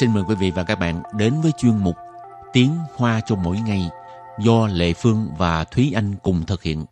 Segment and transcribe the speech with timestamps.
[0.00, 1.96] xin mời quý vị và các bạn đến với chuyên mục
[2.52, 3.90] Tiếng Hoa cho mỗi ngày
[4.38, 6.84] do Lệ Phương và Thúy Anh cùng thực hiện.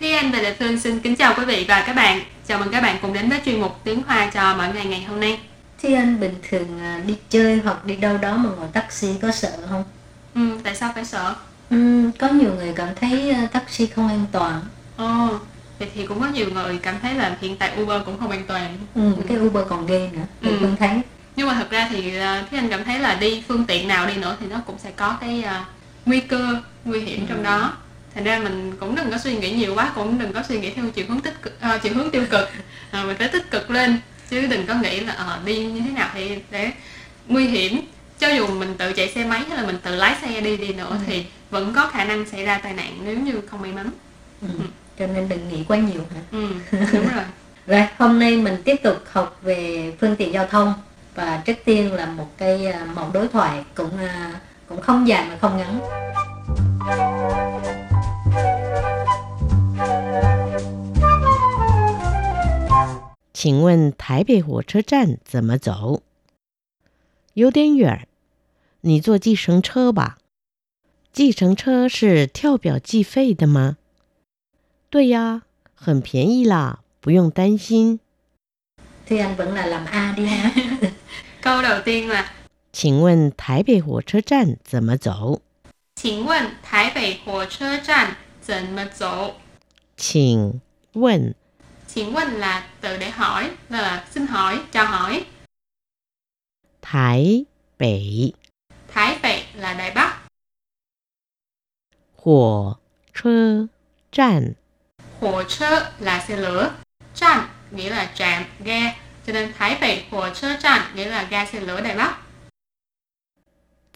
[0.00, 2.20] Thúy Anh và Lệ Phương xin kính chào quý vị và các bạn.
[2.46, 5.02] Chào mừng các bạn cùng đến với chuyên mục Tiếng Hoa cho mỗi ngày ngày
[5.02, 5.40] hôm nay.
[5.82, 9.30] Thúy Anh bình thường à, đi chơi hoặc đi đâu đó mà ngồi taxi có
[9.30, 9.84] sợ không?
[10.34, 11.34] Ừ, tại sao phải sợ?
[11.72, 14.60] Ừ, có nhiều người cảm thấy à, taxi không an toàn.
[14.96, 15.28] Ồ,
[15.78, 18.42] vậy thì cũng có nhiều người cảm thấy là hiện tại Uber cũng không an
[18.46, 18.78] toàn.
[18.94, 20.22] Ừ, cái Uber còn ghê nữa.
[20.42, 20.48] Ừ.
[20.50, 20.56] Ừ.
[20.60, 21.00] Phương thấy.
[21.36, 24.06] Nhưng mà thật ra thì uh, Thúy Anh cảm thấy là đi phương tiện nào
[24.06, 25.66] đi nữa thì nó cũng sẽ có cái uh,
[26.06, 27.72] nguy cơ, nguy hiểm trong đó.
[28.14, 30.70] Thành ra mình cũng đừng có suy nghĩ nhiều quá, cũng đừng có suy nghĩ
[30.70, 32.48] theo chiều hướng tích cực, uh, chiều hướng tiêu cực.
[32.90, 33.98] À, mình phải tích cực lên
[34.30, 36.70] chứ đừng có nghĩ là ờ, đi như thế nào thì để
[37.28, 37.80] nguy hiểm
[38.18, 40.72] cho dù mình tự chạy xe máy hay là mình tự lái xe đi đi
[40.72, 40.96] nữa Ừ.
[41.06, 43.89] thì vẫn có khả năng xảy ra tai nạn nếu như không may mắn
[44.41, 44.47] Ừ.
[44.99, 46.21] Cho nên đừng nghĩ quá nhiều hả?
[46.31, 46.47] ừ,
[46.93, 47.23] đúng rồi
[47.67, 50.73] Rồi, hôm nay mình tiếp tục học về phương tiện giao thông
[51.15, 54.39] và trước tiên là một cái à, mẫu đối thoại cũng à,
[54.69, 55.79] cũng không dài mà không ngắn.
[63.33, 66.01] 请问台北火车站怎么走？
[67.33, 68.07] 有点远，
[68.81, 70.17] 你坐计程车吧。
[71.11, 73.77] 计程车是跳表计费的吗？
[74.89, 75.43] 对呀，
[75.75, 77.99] 很便宜啦，不用担心。
[79.05, 80.51] Thì anh vẫn là làm A đi ha.
[81.41, 82.25] câu đầu tiên là
[82.71, 85.41] 请问台北火车站怎么走？
[85.95, 89.35] 请问台北火车站怎么走
[89.95, 90.61] 请
[90.93, 91.33] 问
[91.87, 95.25] 请问 là từ để hỏi là xin hỏi chào hỏi
[96.81, 97.45] 台
[97.77, 98.33] 北
[98.87, 100.20] Thái北là Đài Bắc
[102.21, 102.77] 火
[103.13, 103.67] 车
[104.11, 104.55] 站
[105.21, 106.71] Hồ chơ là xe lửa
[107.15, 108.93] Trạm nghĩa là trạm, ga
[109.25, 112.17] Cho nên Thái北Hồ chơ trạm nghĩa là ga xe lửa Đài Bắc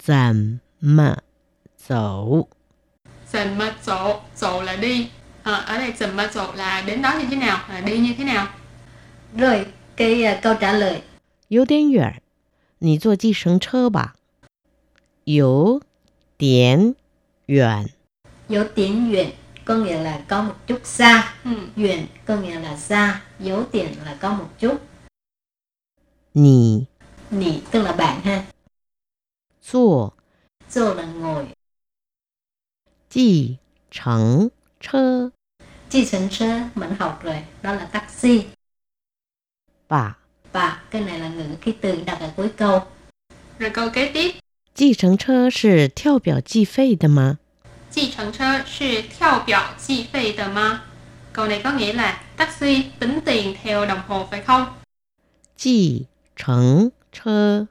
[0.04, 1.18] 怎么
[1.88, 2.48] 走？
[3.32, 5.10] Dần mật dỗ, dỗ là đi
[5.44, 8.14] Ờ, Ở đây dần mật dỗ là đến đó như thế nào, là đi như
[8.18, 8.48] thế nào
[9.38, 9.66] Rồi,
[9.96, 11.02] cái à, câu trả lời
[11.50, 12.22] 有点远，
[12.80, 14.16] 你坐计程车吧。
[15.26, 15.82] 有
[16.38, 16.96] 点
[17.46, 17.90] 远，
[18.50, 19.30] dấu tiếng duyện
[19.66, 21.52] có nghĩa là có một chút xa ừ.
[21.76, 24.78] duyện có nghĩa là xa dấu tiền là có một chút
[26.34, 26.86] 你
[27.32, 28.46] nỉ tức là bạn ha
[29.62, 30.14] 坐
[30.70, 31.46] dô là ngồi
[33.10, 33.58] 计
[33.92, 34.50] 程
[34.80, 35.32] 车
[35.90, 38.44] chi sân sơ mình học rồi đó là taxi
[39.88, 40.18] 吧。
[40.52, 42.80] và cái này là ngữ khí từ đặt ở cuối câu
[43.60, 44.36] Rồi câu kế tiếp
[44.74, 47.38] 计程车是跳表计费的吗？
[47.96, 50.82] 计程车是跳表计费的吗
[51.34, 54.66] Câu này có nghĩa là taxi tính tiền theo đồng hồ phải không?
[55.58, 57.68] 计程车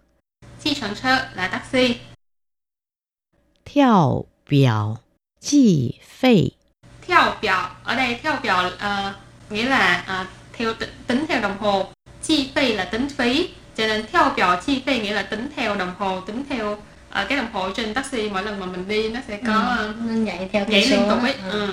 [0.63, 1.97] Chi程车 là taxi
[3.65, 5.01] 跳表
[5.41, 6.53] 计费
[7.07, 7.55] theo biểu
[7.85, 9.15] ở đây theo biểu ờ,
[9.51, 13.87] nghĩa là ờ, theo tính, tính theo đồng hồ chi phí là tính phí cho
[13.87, 16.79] nên theo biểu chi phí nghĩa là tính theo đồng hồ tính theo
[17.15, 19.95] ờ, cái đồng hồ trên taxi mỗi lần mà mình đi nó sẽ có ờ,
[20.07, 21.25] nó nhảy theo nhảy cái liên số tục đó.
[21.29, 21.51] ấy Ừ.
[21.51, 21.73] ừ.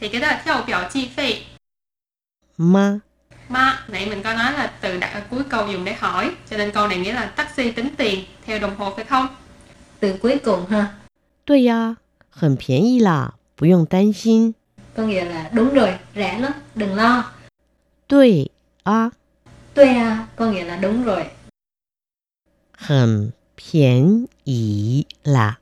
[0.00, 1.42] thì cái đó là theo biểu chi phí
[2.58, 3.00] 吗？
[3.48, 6.56] mà nãy mình có nói là từ đặt ở cuối câu dùng để hỏi cho
[6.56, 9.26] nên câu này nghĩa là taxi tính tiền theo đồng hồ phải không
[10.00, 10.86] từ cuối cùng ha
[11.46, 11.96] 对呀，
[12.30, 14.54] 很便宜啦，不用担心。
[14.96, 17.24] có nghĩa là đúng rồi rẻ lắm đừng lo
[18.08, 18.50] 对
[18.82, 19.10] 啊，
[19.74, 21.24] tuê à, có nghĩa là đúng rồi
[22.72, 25.58] 很 便宜啦。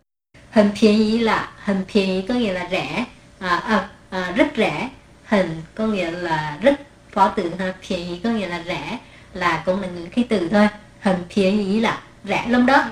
[0.50, 3.04] hình phiền ý là hình phiền ý có nghĩa là rẻ
[3.38, 4.90] à, à, à, rất rẻ
[5.24, 6.80] hình có nghĩa là rất
[7.12, 8.98] phó từ ha phiền ý có nghĩa là rẻ
[9.32, 10.68] là cũng là ngữ khí từ thôi
[11.00, 12.84] hình phiền ý là rẻ lắm đó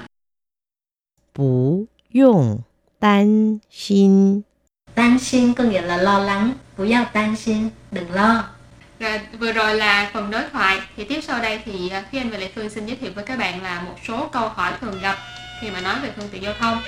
[1.32, 2.62] 不用
[3.00, 4.44] 担心。
[4.94, 8.44] tan xin có nghĩa là lo lắng不要担心đừng lo
[9.00, 12.31] Rồi, vừa rồi là phần đối thoại thì tiếp sau đây thì à, Khi Anh
[12.31, 14.98] và Lệ Phương xin giới thiệu với các bạn là một số câu hỏi thường
[15.02, 15.16] gặp
[15.60, 16.78] khi mà nói về phương tiện giao thông.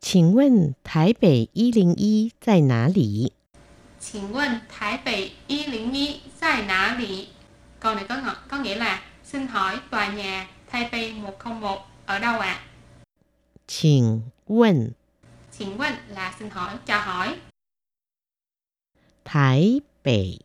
[0.00, 3.32] 请问台北一零一在哪里？
[4.00, 7.28] 请问台北101在哪里?
[7.80, 12.38] Câu này có ngọ- có nghĩa là xin hỏi tòa nhà Taipei 101 ở đâu
[12.40, 12.56] ạ?
[13.68, 14.94] 请问
[15.57, 17.39] Xin vấn là xin hỏi, cho hỏi.
[19.25, 20.37] Thái Bể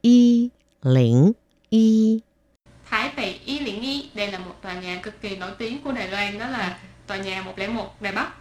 [0.00, 0.48] Y
[0.82, 1.32] Lĩnh
[1.68, 2.20] Y
[2.84, 5.92] Thái Bể Y Lĩnh Y Đây là một tòa nhà cực kỳ nổi tiếng của
[5.92, 8.32] Đài Loan Đó là tòa nhà 101 Đài Bắc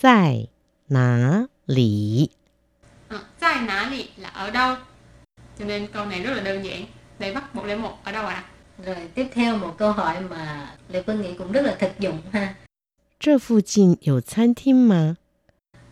[0.00, 0.46] Tại
[0.88, 2.28] ná lì
[3.40, 4.76] Tại ờ, ná lì là ở đâu
[5.58, 6.86] Cho nên câu này rất là đơn giản
[7.18, 8.34] Đài Bắc 101 ở đâu ạ?
[8.34, 8.50] À?
[8.84, 12.22] Rồi tiếp theo một câu hỏi mà Lê Quân nghĩ cũng rất là thực dụng
[12.32, 12.54] ha
[13.19, 15.17] 这附近有餐厅吗？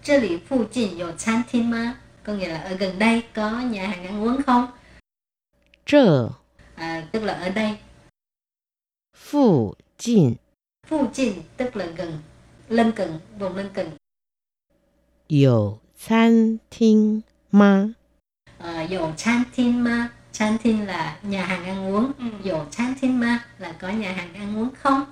[0.03, 4.67] 这里附近有餐厅吗có nghĩa là ở gần đây có nhà hàng ăn uống không
[5.85, 6.29] 这
[6.75, 7.77] à, tức là ở đây
[9.15, 10.35] 附近
[10.89, 12.19] 附近 tức là gần
[12.69, 13.87] lân cận vùng lân cận
[15.29, 17.93] 有餐厅吗？
[18.59, 22.25] à, dầu chan thiên ma chan thiên là nhà hàng ăn uống Ừ.
[22.43, 25.05] dầu chan thiên ma là có nhà hàng ăn uống không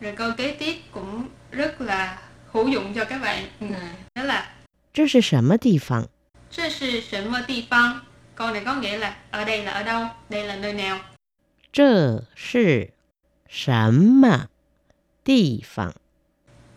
[0.00, 2.18] Rồi câu kế tiếp cũng rất là
[2.52, 3.44] hữu dụng cho các bạn.
[3.60, 3.66] Ừ.
[3.74, 3.80] à,
[4.14, 4.44] Đó là
[4.92, 6.08] 这是什么地方？
[6.50, 8.00] 这是什么地方?
[8.34, 10.08] Câu này có nghĩa là ở đây là ở đâu?
[10.28, 10.98] Đây là nơi nào?
[11.72, 12.90] 这是
[13.48, 14.48] 什么
[15.24, 15.92] 地方？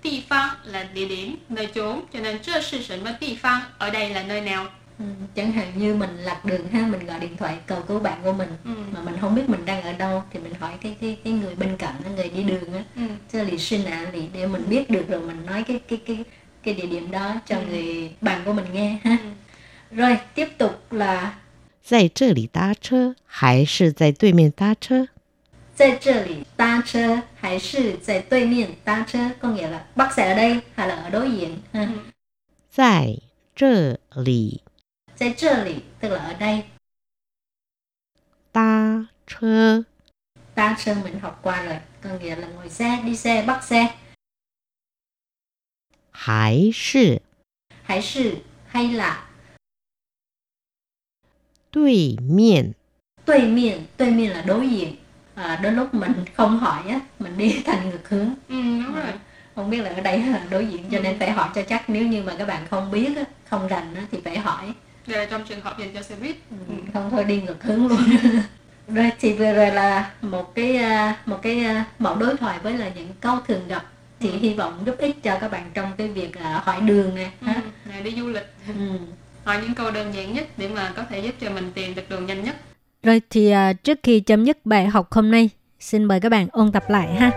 [0.03, 2.05] Địa phương là địa điểm, nơi chốn.
[2.13, 3.61] Cho nên 这是什么地方?
[3.79, 4.67] Ở đây là nơi nào?
[4.99, 5.05] ừ,
[5.35, 8.33] chẳng hạn như mình lạc đường ha mình gọi điện thoại cầu cứu bạn của
[8.33, 8.71] mình Ừ.
[8.91, 11.55] mà mình không biết mình đang ở đâu thì mình hỏi cái cái cái người
[11.55, 13.01] bên cạnh á, người đi đường á Ừ.
[13.33, 16.23] cho lì xin ạ lì để mình biết được rồi mình nói cái cái cái
[16.63, 17.65] cái địa điểm đó cho Ừ.
[17.69, 19.27] người bạn của mình nghe ha Ừ.
[19.97, 21.33] rồi tiếp tục là
[21.85, 25.07] 在这里搭车还是在对面搭车？
[25.75, 31.81] 在这里搭车还是在对面搭车 có nghĩa là bắt xe ở đây hay là ở đối diện ha.
[31.81, 31.87] Ừ.
[32.71, 33.17] 在
[33.55, 34.61] 这里
[35.17, 36.63] 在这里 tức là ở đây
[38.51, 39.83] 搭车
[40.55, 43.93] ta sơn mình học qua rồi có nghĩa là ngồi xe đi xe bắt xe
[46.11, 47.21] 还是
[47.83, 48.37] 还是
[48.71, 49.25] hay là
[51.71, 52.73] 对面
[53.25, 54.95] đối miệng đối miệng là đối diện
[55.35, 58.55] à, đôi lúc mình không hỏi á mình đi thành ngược hướng Ừ,
[58.85, 59.13] đúng rồi.
[59.55, 61.89] không biết là ở đây hay là đối diện cho nên phải hỏi cho chắc
[61.89, 64.73] nếu như mà các bạn không biết á, không rành á, thì phải hỏi
[65.08, 66.36] đây là trong trường hợp dành cho xe buýt.
[66.50, 68.00] Ừ, không thôi đi ngược hướng luôn
[68.88, 72.78] rồi thì vừa rồi là một cái à, một cái à, mẫu đối thoại với
[72.78, 73.82] là những câu thường gặp
[74.20, 74.38] thì Ừ.
[74.40, 77.46] hy vọng giúp ích cho các bạn trong cái việc à, hỏi đường nè Ừ.
[77.46, 77.54] ha
[77.88, 78.46] Này đi du lịch.
[78.68, 78.74] ừ.
[79.44, 82.10] Hỏi những câu đơn giản nhất để mà có thể giúp cho mình tìm được
[82.10, 82.56] đường nhanh nhất.
[83.02, 83.52] Rồi thì
[83.84, 85.50] trước khi chấm dứt bài học hôm nay,
[85.80, 87.30] xin mời các bạn ôn tập lại ha.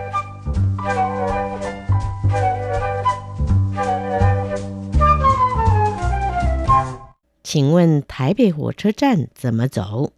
[7.51, 10.11] 请问台北火车站怎么走？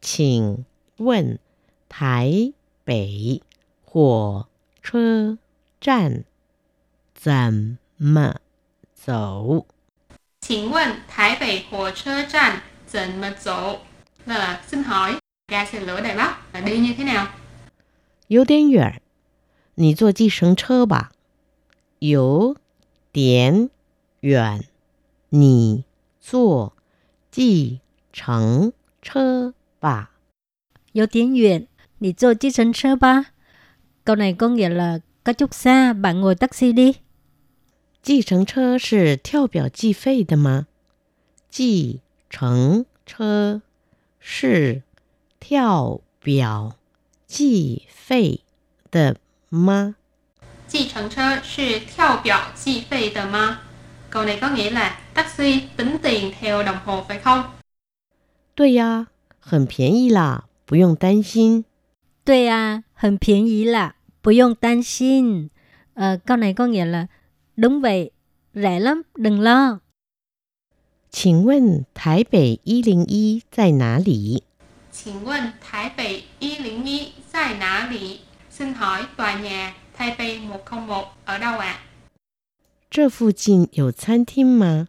[0.00, 0.64] 请
[0.96, 1.38] 问
[1.88, 2.52] 台
[2.84, 3.42] 北
[3.84, 4.48] 火
[4.82, 5.38] 车
[5.80, 6.24] 站
[7.14, 8.36] 怎么
[8.94, 9.66] 走？
[10.40, 13.80] 请问台北火车站怎么走?
[14.26, 17.26] Đó là xin hỏi ga xe lửa Đài Bắc là đi như thế nào?
[18.26, 19.00] 有点远，
[19.74, 21.12] 你坐计程车吧。
[21.98, 22.56] 有
[23.12, 23.70] 点
[24.20, 24.64] 远，
[25.28, 25.84] 你
[26.24, 26.72] 坐
[27.30, 27.80] 计
[28.12, 28.72] 程
[29.02, 30.10] 车吧。
[30.92, 31.66] Vô tiếng Việt,
[32.00, 33.32] đi坐计程车吧.
[34.04, 36.94] Câu này có nghĩa là có chút xa, bạn ngồi taxi đi.
[38.02, 40.66] 计程车是跳表计费的吗？
[41.50, 43.62] 计程车
[44.18, 44.82] 是
[45.38, 46.76] 跳表
[47.26, 48.40] 计费
[48.90, 49.16] 的
[49.50, 49.94] 吗？
[50.66, 53.60] 计程车是跳表计费的吗?
[54.14, 57.42] Câu này có nghĩa là taxi tính tiền theo đồng hồ phải không?
[58.56, 59.06] 对呀，
[59.40, 61.64] 很便宜啦，不用担心。
[62.24, 65.48] 对啊，很便宜啦，不用担心.
[65.94, 67.06] Ờ, câu này có nghĩa là
[67.56, 68.10] đúng vậy,
[68.54, 69.80] rẻ lắm, đừng lo.
[71.10, 74.42] 请问台北一零一在哪里？
[74.92, 78.20] 请问台北101在哪里?
[78.50, 81.78] Xin hỏi tòa nhà Taipei 101 ở đâu ạ?
[82.90, 84.88] 这附近有餐厅吗？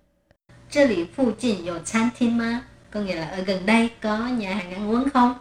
[0.69, 5.35] 这里附近有餐厅吗 có nghĩa là ở gần đây có nhà hàng ăn uống không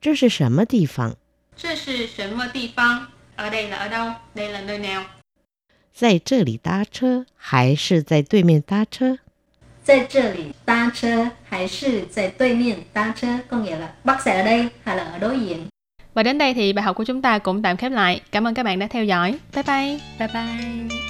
[0.00, 1.16] 这是什么地方？
[1.56, 3.08] 这是什么地方?
[3.36, 4.14] Ở đây là ở đâu?
[4.34, 5.04] Đây là nơi nào?
[5.92, 9.18] 在这里搭车还是在对面搭车？
[9.82, 15.66] 在这里搭车还是在对面搭车 có nghĩa là bắt xe ở đây hay là ở đối diện
[16.14, 18.20] Và đến đây thì bài học của chúng ta cũng tạm khép lại.
[18.30, 19.38] Cảm ơn các bạn đã theo dõi.
[19.54, 20.00] Bye bye!
[20.18, 21.01] Bye bye.